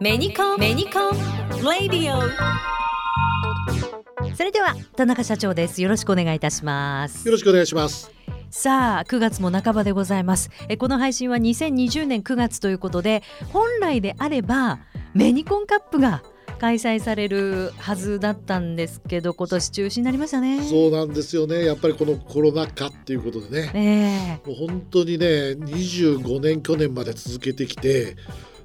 [0.00, 1.12] メニコンメニコン
[1.80, 2.20] レディオ
[4.34, 5.82] それでは田中社長です。
[5.82, 7.26] よろしくお願いいたします。
[7.26, 8.10] よろしくお願いします。
[8.50, 10.50] さあ9月も半ばでございます。
[10.68, 13.22] えこの配信は2020年9月ということで
[13.52, 14.80] 本来であれば
[15.14, 16.22] メニコンカップが
[16.58, 20.62] 開催されるはずだったんですけど今年中止になりましたね。
[20.64, 21.64] そうなんですよね。
[21.64, 24.44] やっぱりこのコロナ禍っていうことでね、え。
[24.44, 28.16] ー、もう本当にね25年去年まで続けてきて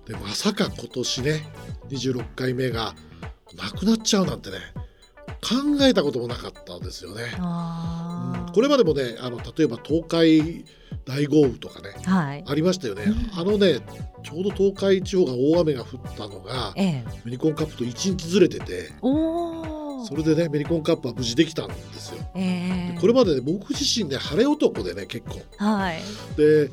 [0.06, 1.42] でまさか今年ね
[1.90, 2.94] 26回目が
[3.56, 4.58] なくなっちゃうなんてね
[5.42, 7.24] 考えたこともなかったんですよね。
[7.38, 10.66] うん、これまでもねあの例えば東海
[11.06, 13.80] 大豪雨とかね、はい、ありましたよね、うん、あのね
[14.24, 22.24] ちょうど東海地方が大雨が降ったのが、ええ、メニコンカップと1日ずれててそれでねメニコンカップは無事できたんですよ。
[22.36, 25.42] えこれまでね僕自身ね晴れ男でね結構。
[25.58, 26.02] はい、
[26.38, 26.70] で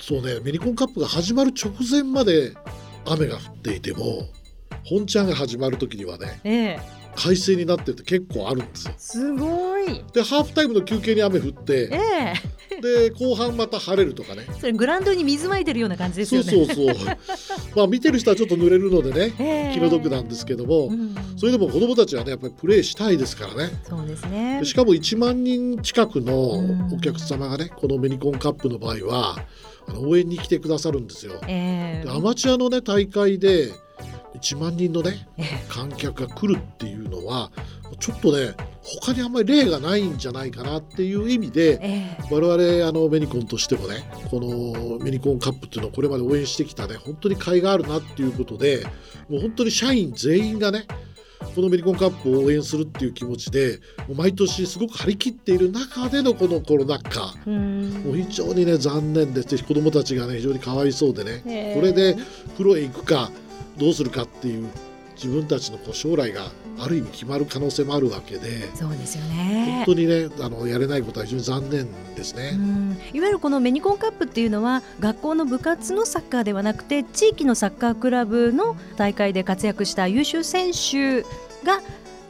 [0.00, 2.54] そうねミニコンカップが始まる直前まで
[3.06, 4.28] 雨が降っていても
[4.84, 6.80] 本ちゃんが始まる時にはね、ええ、
[7.16, 8.88] 快晴になってて結構あるんです。
[8.88, 8.94] よ。
[8.96, 10.04] すごい。
[10.12, 12.34] でハーフタイムの休憩に雨降って、え
[12.78, 14.46] え、で後半また晴れるとかね。
[14.58, 16.50] それグラウンドに水まいてるような感じですよね。
[16.50, 17.16] そうそうそう。
[17.76, 23.80] まあ見てる人はちょっと濡れるのでね、え気の毒なんですけども、うん、それでも子どもたちはねやっぱりプレーしたいですからね。
[23.82, 24.60] そうですね。
[24.64, 26.34] しかも1万人近くの
[26.92, 29.36] お客様がねこのメニコンカップの場合は
[29.96, 31.40] 応援に来てくださるんですよ。
[31.48, 33.72] えー、アマチュアのね大会で
[34.34, 35.26] 1万人のね
[35.68, 37.50] 観客が来るっていうのは
[37.98, 48.84] ちょっとね他にあんまり例がないんじゃないかなっていう意味で、えー、我々あのメニコンとしてもねこのメニコンカップっていうのをこれまで応援してきたね本当に甲斐があるなっていうことで
[49.28, 50.86] もう本当に社員全員がね
[51.54, 53.80] このメリコンカップを応援するっていう気持ちで
[54.14, 57.34] 毎年すごく張り切っている中でのこのコロナ禍。
[57.46, 62.16] もう非常にね残念です子どもたちがね非常にかわいそうでねこれで
[62.56, 63.30] プロへ行くか
[63.80, 64.68] どうするかっていう
[65.16, 69.84] 自分たちのこう将来がある意味決まる可能性もあるわけでそうですよね。
[69.86, 72.58] 本当にねあのやれないことは非常に残念ですね。
[73.12, 81.22] いわゆるこのメニコンカップっていうのは学校の部活のサッカーではなくて地域のサッカークラブの大会で活躍した優秀選手
[81.64, 81.82] が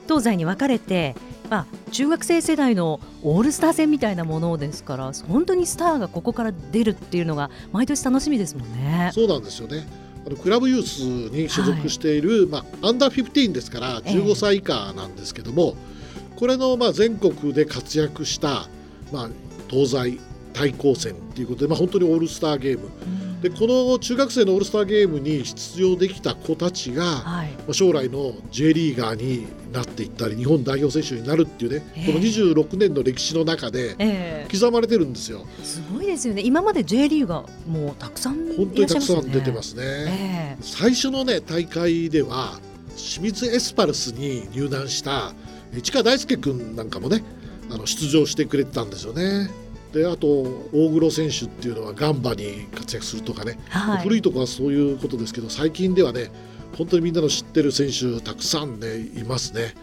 [0.08, 1.14] 東西に分かれて
[1.50, 9.10] まあ、中学生世代のオールスター戦みたいなものですから本当にスターがここから出るっていうのが毎年楽しみですもんね。
[9.12, 9.84] そうなんですよね
[10.26, 15.75] あのクラブユースに所属している、はい、まあ、アンダー15ですから15歳以下なんですけども、
[16.32, 18.69] えー、これのまあ全国で活躍した、
[19.12, 19.31] まあ、
[19.69, 20.19] 東西
[20.53, 22.86] 対抗戦ということで、まあ、本当にオールスターゲーム。
[22.86, 35.46] うんでこの中学生のオールスターゲームに出場できた子たちが、はい、将来の J リーガーになっていったり日本代表選手になるっていうね、えー、この26年の歴史の中で刻まれてるんですよ。
[35.58, 39.82] えー、すごいですよね今まで J リーガーもうたくさん、ね、本当にたくさん出てますね。
[39.84, 42.60] えー、最初のね大会では
[42.96, 45.32] 清水エスパルスに入団した
[45.72, 47.22] 市川大輔君なんかもね
[47.70, 49.48] あの出場してくれてたんですよね。
[49.92, 50.28] であと
[50.72, 56.30] 大黒選手っていうのはガンバに活躍するとかね、はい、古いとこはそういうことですけど最近ではね
[56.78, 59.74] 本当にみんなの知ってる選手たくさんねいますね。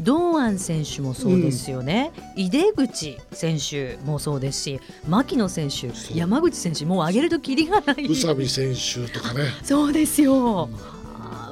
[0.00, 8.04] 堂安選手もそうですよね、うん、井出口選手もそうですし牧野選手山口選手もう上げるときりがない。
[8.04, 9.44] 宇佐美選手とかね。
[9.62, 10.95] そうですよ、うん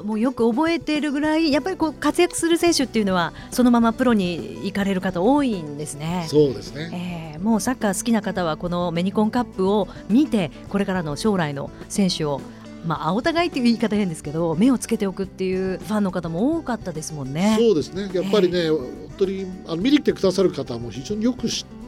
[0.05, 6.25] もうよく覚えているぐらいやっぱりこう活躍する選手っていうのはそのままプロに行かれる方多いんですね。
[6.29, 12.39] そうですね、えー、もうサッカー好きな方はこのメニコンカップを見てこれからの将来の選手を
[12.85, 17.57] まあ、お互いっていう言い方変ですけど目をつけておくっていうファンの方も多かったですもんね。
[17.59, 18.11] そうですね。
[18.13, 21.47] やっぱりね、えー、本当にあの見に来てくださる方も非常によく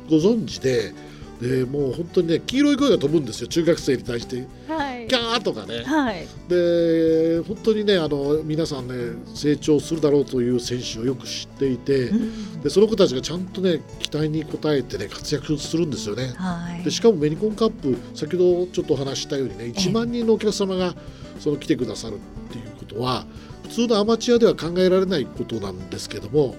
[0.09, 0.95] ご存知で
[1.39, 3.47] でもう本当にね黄色い声が飛ぶんですよ。
[3.47, 20.93] 中学生に対して、はい、キャーとかね、はい、で本当にねあの皆さんね成長するだろうという選手をよく知っていて、うん、でその子たちがちゃんとね期待に応えてね活躍するんですよね、はい、でしかもメニコンカップ先ほどちょっとお話したようにね1万人のお客様が
[21.39, 22.19] その来てくださるっ
[22.51, 23.25] ていうことは
[23.63, 26.55] 普通のアマチュアでは考えられないことなんですけども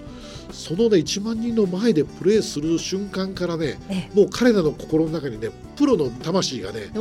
[0.51, 3.77] そのね1万人の前でプレーする瞬間からね
[4.13, 6.91] もう彼らの心の中にねプロの魂がね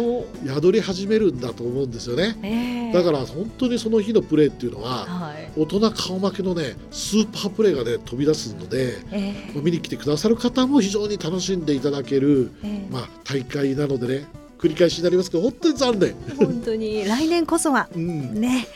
[0.47, 14.27] 宿り始めるんだと思うんですよね、えー、だから本当にその日のプレーっていうのは、はい、大人顔負けのねスーパープレーがね飛び出すので、えー、見に来てくださる方も非常に楽しんでいただける、えー、まあ、大会なのでね
[14.59, 16.15] 繰り返しになりますけど本当に残念。
[16.37, 18.67] 本当に来年こそは、うん、ね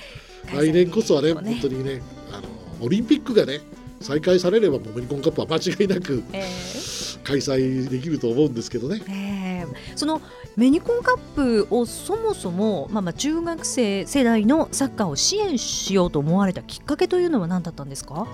[0.55, 1.35] 来年こそはね。
[1.35, 2.03] 本当にね
[2.33, 2.49] あの
[2.85, 3.61] オリンピックがね
[4.03, 9.03] 再開されればもうメリコンカップは間違いなく、えー、開催できると思うんですけどね。
[9.09, 10.21] えー、その
[10.57, 18.27] メニコンカップをそもそも、まあ、まあ中学生世代のサッカーを支援しようと思われたきっかけというのは何だったんですか、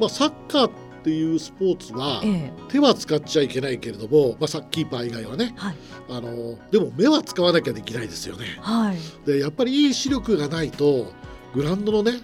[0.00, 0.70] まあ、サッカーっ
[1.02, 2.22] ていうスポーツは、
[2.68, 5.76] 手は使っちゃいけないけれども、まあ、サッキーパー以外はね、はい、
[6.10, 8.44] あのでも目は使わなきゃできないですよね。
[8.60, 11.12] はい、でやっぱりいい視力がないと
[11.54, 12.20] グラウンドのね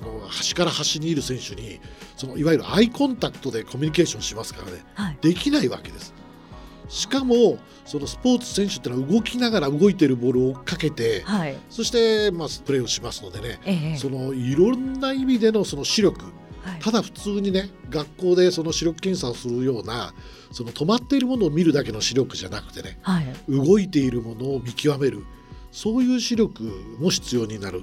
[0.00, 1.80] あの端から端にいる選手に
[2.16, 6.14] そのいわゆるアイコンタクトでコミュニケーションしますからね、はい、できないわけです。
[6.88, 16.20] しかもそのスポーツ選手ってのは動きながら動いてるボールを追っかけて、はい、そしてまあプレーをしますのでね、ええ、そのいろんな意味でのその視力、
[16.62, 20.14] はい、ただ普通にね学校でその視力検査をするような
[20.52, 25.24] その止まっているものを見るだけの視力じゃなくてね、はい、動いているものを見極める
[25.76, 26.62] そういう視力
[26.98, 27.82] も必要になる。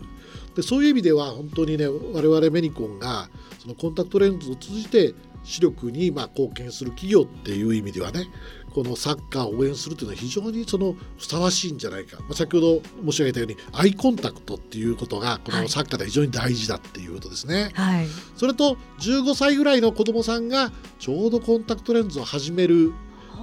[0.55, 3.29] でそういう意味では本当にね我々メニコンが
[3.59, 5.13] そのコンタクトレンズを通じて
[5.43, 8.25] 視力にまあ貢献する企業っていう意味ではね
[8.73, 17.69] このサッカーを応援するというのは非常にそのふさわしいんじゃないか、まあ、先ほど申し上げたようにアイコンタクトっていうことがこのサッカーで非常に大事だっていうことですね。
[17.75, 22.93] はい、それと15歳ぐらいの子どもさんがちょうどコンタクトレンズを始める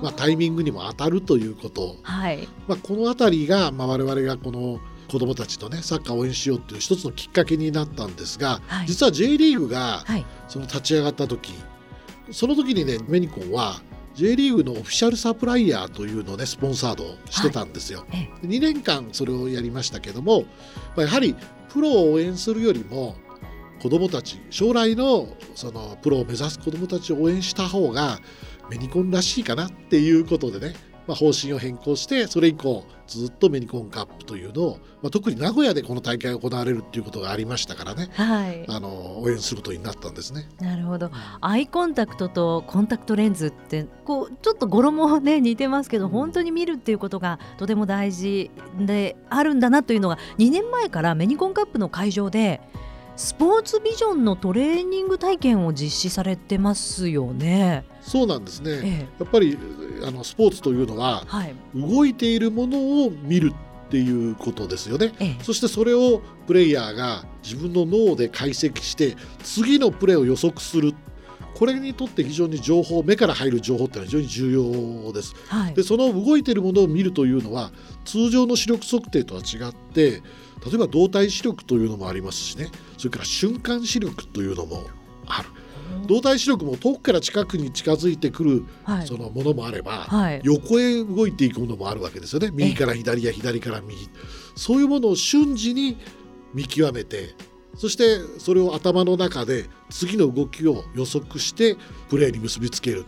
[0.02, 2.49] まあ、タイミングにも当たるということ、はい。
[2.67, 4.81] まあ、この辺りが、まあ、我々がこの
[5.11, 10.05] 子どもたちとねサッカーを応援しようっていう一つのきっかけになったんですが、はい、実は J リーグが
[10.49, 11.52] その立ち上がった時、
[12.31, 13.82] その時にねメニコンは
[14.14, 18.06] J リーグのオフィシャルサプライヤーというのをねスポンサードしてたんですよ。
[18.08, 20.44] はい、2年間それをやりましたけども
[20.96, 21.35] やはり
[21.69, 23.17] プロを応援するよりも
[23.81, 28.19] 子どもたち将来のそのプロを目指す子どもたちを応援した方が
[28.70, 30.75] メニコンらしいかなっていうことでね
[31.11, 40.49] まあ、方針を変更してそれ以降ずっとメニコンカップというのを、まあ、特に名古屋でこの大会が行われるっていうことがありましたからね、はい、あの応援することになったんですね。
[40.61, 41.11] なるほど。
[41.40, 52.61] アイコンタクトとコンタクトレンズってこうちょっと語呂もね似てますけど、本当に見るっていうことがとても大事であるんだなというのが2年前からメニコンカップの会場で
[53.17, 57.85] スポーツビジョンのトレーニング体験を実施されてますよね。
[58.01, 59.59] そうなんですね、ええ、やっぱり
[60.07, 63.53] あのスポーツというのは、はい、動いているものを見る
[63.87, 70.95] っていうことですよね、ええ、そしてそれをプレイヤーが自分の脳で解析して次のプレーを予測する。
[71.55, 77.71] これにとって非常に情報目から入る情報ってのは非常に重要です、はい、でその動いているものを見るというのは
[78.06, 80.23] 通常の視力測定とは違って
[80.67, 82.71] 例えば動体視力というのもありますしね。
[82.99, 84.85] それから瞬間視力というのも
[85.27, 85.49] ある。
[86.07, 92.51] 動体視力も遠くから近くに近づいてくる、はい、そのものもあれば、はい、横へ動いていくものもあるわけですよね。
[92.53, 94.09] 右から左や左から右。
[94.55, 95.97] そういうものを瞬時に
[96.55, 97.35] 見極めて
[97.77, 101.77] そしてそれを頭の中で次の動きを予測して
[102.09, 103.05] プレーに結びつける。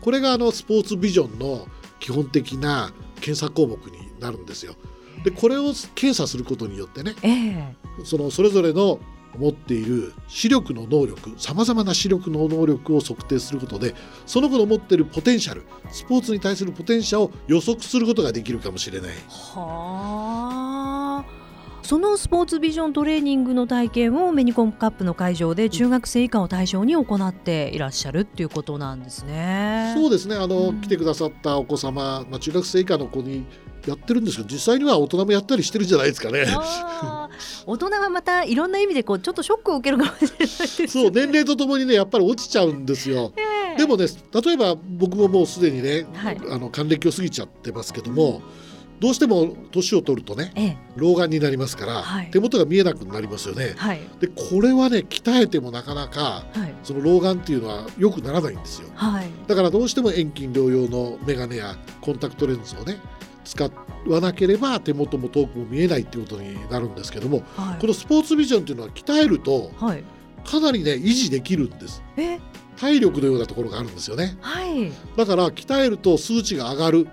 [0.00, 1.66] これがあのスポーツビジョンの
[1.98, 4.74] 基本的な検査項目になるんですよ。
[5.22, 8.98] でこれを検査することによってね、えー、そのそれぞれの
[9.38, 13.94] 持っている視力の能力さまざまな視力の能力を測定することで
[14.26, 19.10] その子の持っているポテンシャルスポーツに対するポテンシャルを予測することができるかもしれない。
[19.28, 20.63] はあ
[21.84, 29.92] そのスポーツビジョントレーニングの体験をメニコンカップの会場で中学生以下を対象に行っていらっしゃるっていうことなんですね。
[29.94, 33.44] そうですねあの、うん、来てくださったお子様、まあ、中学生以下の子に
[33.86, 36.46] やってるんですけど実際には大人もやったりしてるんじゃないですかね。
[37.66, 43.34] 大人はまたいろんな意味でこうちょっとショックを受けるかもしれないです、ね、そう年齢とともにねやっぱり落ちちゃうんですよ。
[43.36, 44.06] えー、でもね
[44.42, 48.40] 例えば僕ももうすでにね、はい、あの還暦を過ぎちゃってますけども。
[48.58, 48.63] うん
[49.00, 53.74] どうしても年を取るとね、ええ、老眼になりますから、はい、手元が見えなくなりますよね。
[53.76, 58.88] はい、でこれはね鍛えてもなかなか、はい、その老眼っていうのは良くならないんですよ。
[59.46, 62.98] だからどうしても遠近療養の眼鏡やコンタクトレンズをね
[63.44, 63.62] 使
[64.06, 67.42] わなければ手元も遠くも見えないっていうことになるんですけども、
[67.80, 69.72] このスポーツビジョンっていうのは鍛えると、
[70.44, 72.02] かなりね維持できるんです。
[72.76, 74.36] 体力のようなところがあるんですよね。
[75.16, 77.08] だから鍛えると数値が上がる。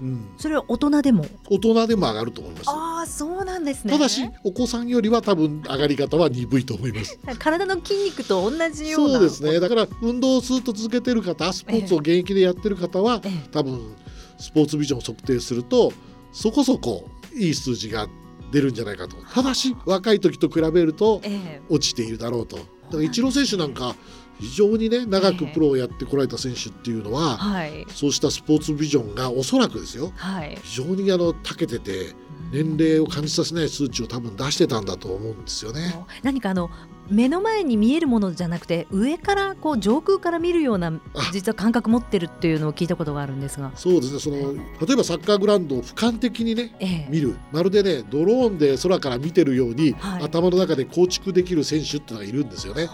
[0.00, 1.26] うん、それは大人でも？
[1.48, 3.92] 大人でも上がると思いますああそうなんですね。
[3.92, 7.18] ただしお子さんよりは多分上がり方は鈍いと思います。
[7.38, 9.14] 体の筋肉と同じような。
[9.14, 9.60] そうですね。
[9.60, 13.94] だから運動をずっと続けてる方スポーツを現役でやってる方は、ええ、多分
[14.38, 15.92] スポーツビジョンを測定すると
[16.32, 18.08] そこそこいい数字が
[18.52, 19.16] 出るんじゃないかと。
[19.32, 21.22] ただし若い時と比べると
[21.68, 22.56] 落ちているだろうと。
[22.56, 23.96] だからイチロー選手なんか
[24.38, 32.14] 非常にね長くプロをやってこられた選手っていうのは、はい、そうしたスポーツビジョンがおそらくですよ、はい、非常にあの長けてて
[32.52, 35.94] 年齢を感じさせない数値を多分出してたんだと思うんですよね。
[36.22, 36.70] 何かあの
[37.08, 40.92] 目の前に見えるものじゃなくて上からこう上空から見るような
[41.32, 43.70] 実は感覚持ってるっていうのを聞いたことがあるんですが。
[43.74, 44.20] そうですね。
[44.20, 47.36] その例えばサッカーグラウンドを俯瞰的にね、ええ、見る。
[47.52, 52.88] まるでねドローンで空から見てるように、はい、頭の中で構築できる選手っていうのがいるんですよね。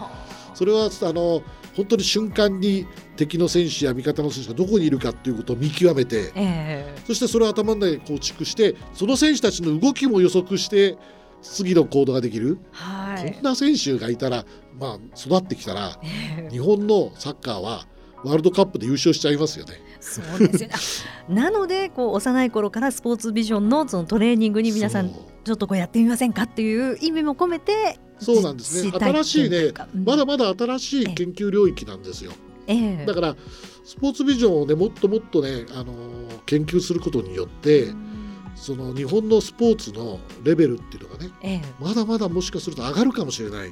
[0.53, 1.41] それはあの
[1.75, 10.97] 本当に瞬間に敵の選手や味方の選手がどこにいるかっていうことを見極めて、えー、そしてそれを頭の中で構築してその選手たちの動きも予測して
[11.41, 14.45] 次の行動ができる、はい、こんな選手がいたら、
[14.79, 17.85] まあ、育ってきたら、えー、日本のサッカーは
[18.23, 19.73] ワールドカップで優勝しちゃいますよね。
[19.99, 28.91] そうですよなのでこう幼い頃からスポーツビジョンのそのトレーニングに皆さんちょっとこうやってみませんかっていう意味も込めてそうなんですね。
[28.91, 29.57] 新しいね、
[29.93, 32.31] うん、まだまだ新しい研究領域なんですよ。
[32.67, 33.35] ええ、だから
[33.83, 38.13] スポーツビジョンをねもっともっとね、あのー、研究することによって、うん。
[38.55, 43.71] その日本のスポーツのレベルっていうのがね、ええ、まだまだもしかすると上がるかもしれない。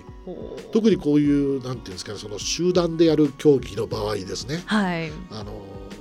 [0.73, 5.53] 特にこういうなんていうんですかねその集団でやる競技の場合ですね、はい、あの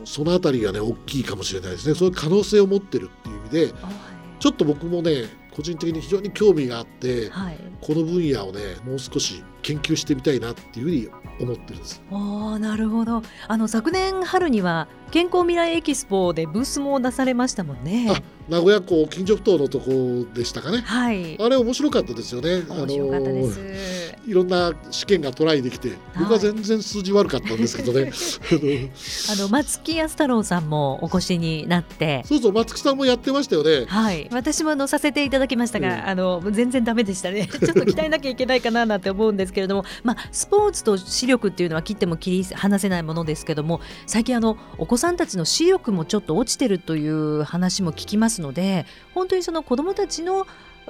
[0.05, 1.95] その辺りがね大きいかもしれないですね。
[1.95, 3.95] そういう可能性を持ってるっていう意味で、はい、
[4.41, 5.27] ちょっと僕もね
[5.61, 12.03] 個人的に非常に興味があって、はい、この分野をねもう少し研究してみたいなっていうふうに思ってるんです。
[12.11, 18.23] あなるほどあの昨年春には健康未来エキスポでブースも出されましたもんね。
[18.49, 20.79] 名古屋港金城島のとこでしたかね。
[20.79, 21.37] はい。
[21.39, 22.63] あれ面白かったですよね。
[22.67, 24.10] 面白かったです。
[24.27, 28.13] いろんな試験がトライできて、僕は全然数字悪かったんですけどね。
[29.31, 33.87] あの松木安太郎さんもお越しになって、そうそう松木さんもやってましたよね。
[33.87, 34.29] はい。
[34.31, 37.49] 私もあのさせていただきましたが、うん、あの全然ダメでしたね。
[37.51, 48.85] ちょっと鍛えなきゃいけないかななんて思うんですけれども、まあスポーツと視力っていうのは切っても切り離せないものですけども、最近あのお子さんたちの視力もちょっと落ちてるという話も聞きますので、
[49.15, 50.47] 本当にその子どもたちの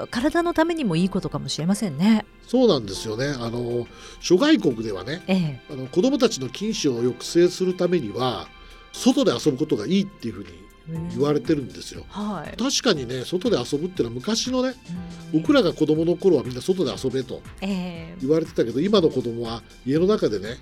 [0.08, 2.24] 体のためにもいいことかもしれませんね。
[2.46, 3.28] そうなんですよね。
[3.38, 3.86] あの
[4.20, 8.48] 諸外国ではね、ええ、あの子どもたちの近視を抑制するためには
[8.92, 10.70] 外で遊ぶことがいいっていうふうに
[11.14, 14.74] 言われてるんですよ、はい、確かにね外で遊ぶっていうのは昔のね、
[15.32, 20.58] 僕らが子供の頃はみんな外で遊べと言われてたけど、今の子供は家の中でね、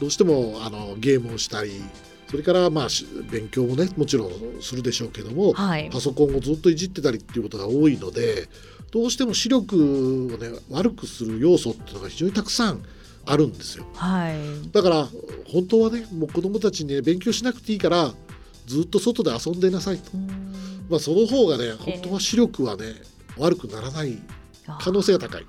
[0.00, 1.82] どうしてもあのゲームをしたり
[2.28, 2.88] それからまあ
[3.30, 8.48] 勉強もねもちろんするでしょうけども、はい、パソコンをずっといじってたりっていうことが多いので
[8.94, 12.80] どうしても視力をね悪くする要素っていうのが非常にたくさん
[13.26, 15.08] あるんですよ、はい、だから
[15.52, 18.12] 本当はねもう子どもたちに、ね、勉強しなくていいから
[18.66, 20.16] ずっと外で遊んでなさいと、
[20.88, 24.16] まあ、その方がね本当は視力はね、えー、悪くならない
[24.78, 25.46] 可能性が高い。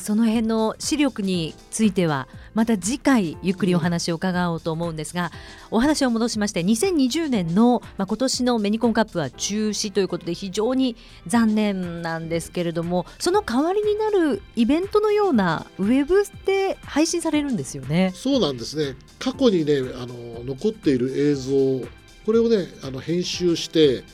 [0.00, 5.30] その辺の視力についてはまた次回ゆっくりお話を伺おうと思うんですが、
[5.70, 18.12] お話を戻しまして2020年の、まあ、今年のメニコンカップは中止ということで非常に残念なんですけれどもその代わりになるイベントのようなウェブで配信されるんですよね。
[18.14, 21.88] そうなんですね過去にねあの残っている映像
[22.26, 24.04] これをねあの編集して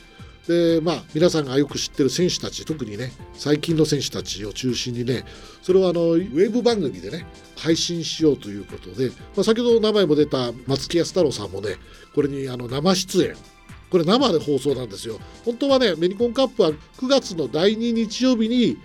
[0.46, 5.24] でまあ皆さんがよく知ってる選手たち特にね最近の選手たちを中心にね
[5.62, 11.76] それをあのウェブ番組でね配信しようということで、まあ、先ほど名前も出た松木安太郎さんもね
[12.14, 13.34] これにあの生出演。
[13.90, 15.20] これ生で放送なんですよ。
[15.44, 18.76] 本当はねメニコンカップは9月の第2日曜日に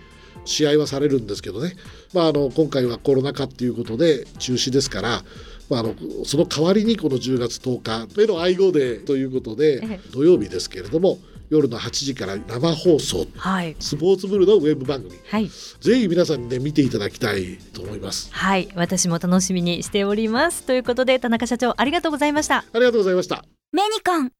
[0.44, 1.74] 試合はされるんですけどね、
[2.14, 5.22] まあ、あの今回はコロナ禍っていうことで中止ですから
[5.70, 11.18] まあ、あのその代わりにこの10月10日目の愛号デーということで土曜日ですけれども
[11.50, 18.32] 夜の8時から生放送、はい、スポーツブルのウェブ番組、はい、ぜひ皆さんにね見ていただきたいと思います。
[18.32, 18.68] はい。
[18.76, 20.62] 私も楽しみにしております。
[20.62, 22.58] ということで田中社長ありがとうございました。
[22.58, 23.44] ありがとうございました。
[23.72, 24.24] メニコン。
[24.24, 24.30] や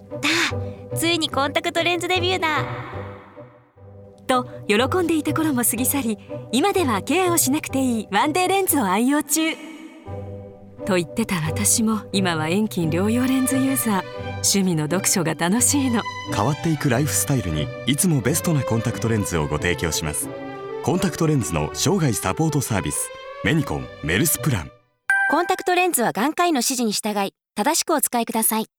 [0.00, 0.20] っ
[0.90, 0.96] た。
[0.96, 2.64] ついにコンタクトレンズデビューだ。
[4.28, 6.18] と喜んでいた頃も過ぎ去り
[6.50, 9.54] 今ではケアをしなくていいワンデーレンズを愛用中。
[10.84, 16.02] と言ってた私も今は遠近両用レンズユーザー趣味の読書が楽しいの。
[16.34, 20.28] 変わっていくライフスタイルにいつもベストなコンタクトレンズをご提供します。
[20.82, 23.08] コンタクトレンズの生涯サポートサービス
[23.44, 24.70] メニコンメルスプラン。
[25.28, 28.66] コンタクトレンズは眼科医の指示に従い正しくお使いください